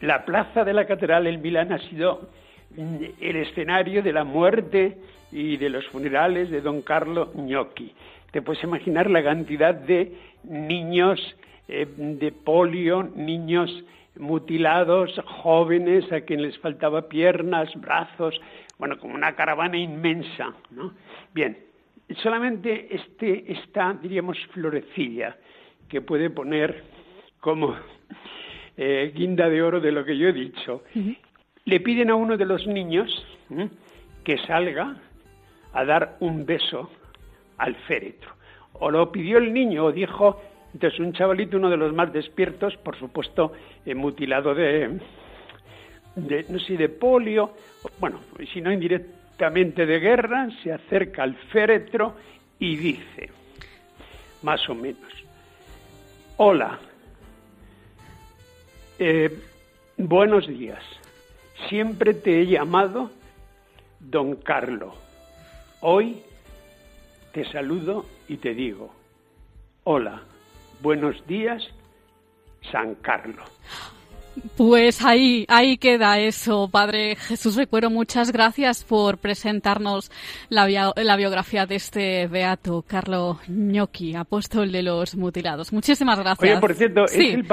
[0.01, 2.29] la plaza de la catedral en Milán ha sido
[2.77, 4.99] el escenario de la muerte
[5.33, 7.93] y de los funerales de don Carlo Gnocchi.
[8.33, 10.13] Te puedes imaginar la cantidad de
[10.45, 11.21] niños
[11.69, 13.71] eh, de polio, niños
[14.19, 18.41] mutilados, jóvenes a quienes les faltaba piernas, brazos,
[18.79, 20.93] bueno, como una caravana inmensa, ¿no?
[21.33, 21.57] Bien,
[22.23, 25.37] solamente este, esta, diríamos, florecilla
[25.89, 26.85] que puede poner
[27.41, 27.77] como
[28.77, 30.83] eh, guinda de oro de lo que yo he dicho.
[31.65, 33.27] Le piden a uno de los niños
[34.25, 34.97] que salga
[35.73, 36.91] a dar un beso
[37.59, 38.31] al féretro.
[38.75, 40.41] O lo pidió el niño o dijo,
[40.75, 43.53] entonces un chavalito, uno de los más despiertos, por supuesto,
[43.85, 44.99] eh, mutilado de,
[46.17, 47.53] de, no sé, de polio,
[48.01, 48.21] bueno,
[48.53, 52.17] si no indirectamente de guerra, se acerca al féretro
[52.59, 53.31] y dice,
[54.43, 55.13] más o menos,
[56.39, 56.79] hola,
[58.99, 59.31] eh,
[59.99, 60.83] buenos días.
[61.69, 63.11] Siempre te he llamado
[64.01, 64.95] don Carlo.
[65.81, 66.23] Hoy
[67.33, 68.93] te saludo y te digo,
[69.85, 70.23] hola,
[70.81, 71.63] buenos días,
[72.73, 73.45] San Carlo.
[74.57, 77.91] Pues ahí, ahí queda eso, Padre Jesús Recuero.
[77.91, 80.11] Muchas gracias por presentarnos
[80.49, 85.73] la, la biografía de este beato, Carlo Gnocchi, apóstol de los mutilados.
[85.73, 86.51] Muchísimas gracias.
[86.51, 87.45] Oye, por cierto, es el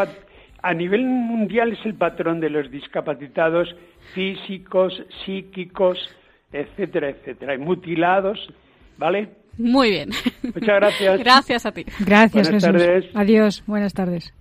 [0.63, 3.75] a nivel mundial es el patrón de los discapacitados
[4.13, 4.93] físicos,
[5.25, 5.97] psíquicos,
[6.53, 8.39] etcétera, etcétera, y mutilados,
[8.97, 9.29] ¿vale?
[9.57, 10.09] Muy bien.
[10.41, 11.19] Muchas gracias.
[11.23, 11.85] Gracias a ti.
[11.99, 12.81] Gracias, Buenas Jesús.
[12.81, 13.05] tardes.
[13.13, 14.33] Adiós, buenas tardes.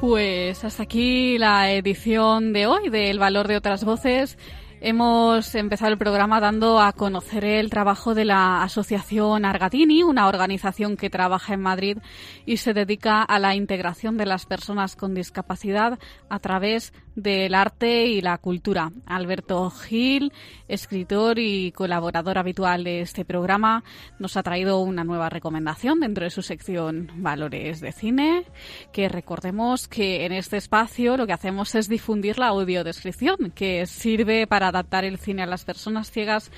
[0.00, 4.38] Pues hasta aquí la edición de hoy de El Valor de otras Voces.
[4.80, 10.96] Hemos empezado el programa dando a conocer el trabajo de la Asociación Argatini, una organización
[10.96, 11.98] que trabaja en Madrid
[12.46, 16.92] y se dedica a la integración de las personas con discapacidad a través
[17.22, 18.92] del arte y la cultura.
[19.06, 20.32] Alberto Gil,
[20.68, 23.82] escritor y colaborador habitual de este programa,
[24.18, 28.44] nos ha traído una nueva recomendación dentro de su sección Valores de Cine,
[28.92, 34.46] que recordemos que en este espacio lo que hacemos es difundir la audiodescripción, que sirve
[34.46, 36.52] para adaptar el cine a las personas ciegas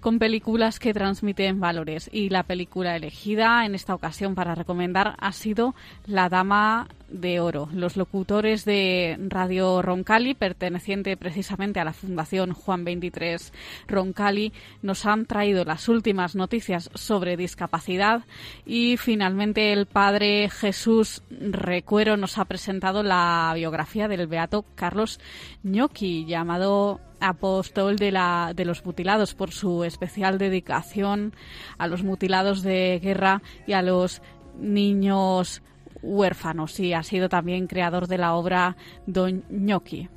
[0.00, 2.10] con películas que transmiten valores.
[2.12, 5.74] Y la película elegida en esta ocasión para recomendar ha sido
[6.06, 7.68] La Dama de Oro.
[7.72, 13.52] Los locutores de Radio Roncali, perteneciente precisamente a la Fundación Juan 23
[13.86, 14.52] Roncali,
[14.82, 18.24] nos han traído las últimas noticias sobre discapacidad
[18.64, 25.20] y finalmente el padre Jesús Recuero nos ha presentado la biografía del beato Carlos
[25.62, 31.34] Ñoqui, llamado apóstol de, la, de los mutilados por su especial dedicación
[31.78, 34.22] a los mutilados de guerra y a los
[34.58, 35.62] niños
[36.02, 38.76] huérfanos y ha sido también creador de la obra
[39.06, 40.08] Don Ñoqui.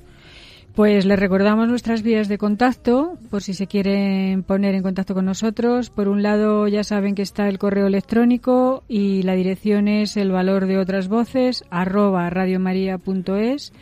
[0.76, 5.24] Pues les recordamos nuestras vías de contacto por si se quieren poner en contacto con
[5.24, 5.88] nosotros.
[5.88, 10.30] Por un lado ya saben que está el correo electrónico y la dirección es el
[10.30, 13.72] valor de otras voces arroba radiomaria.es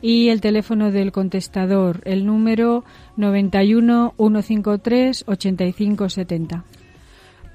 [0.00, 2.84] y el teléfono del contestador, el número
[3.16, 6.64] 91 153 8570.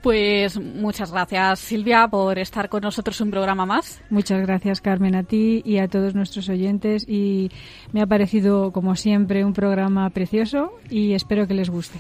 [0.02, 4.02] Pues muchas gracias Silvia por estar con nosotros un programa más.
[4.10, 7.52] Muchas gracias Carmen a ti y a todos nuestros oyentes y
[7.92, 12.00] me ha parecido como siempre un programa precioso y espero que les guste.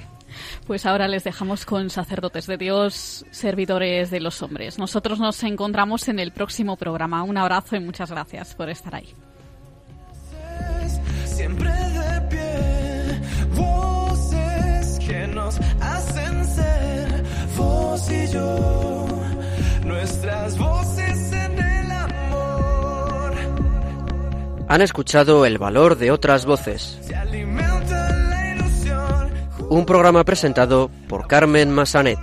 [0.66, 4.80] Pues ahora les dejamos con sacerdotes de Dios, servidores de los hombres.
[4.80, 7.22] Nosotros nos encontramos en el próximo programa.
[7.24, 9.14] Un abrazo y muchas gracias por estar ahí.
[11.26, 13.22] Siempre de pie,
[13.56, 16.11] voces que nos hacen ser
[17.92, 19.08] vos y yo,
[19.84, 23.34] nuestras voces en el amor.
[24.70, 27.00] Han escuchado El valor de otras voces,
[29.70, 32.20] un programa presentado por Carmen Massanet.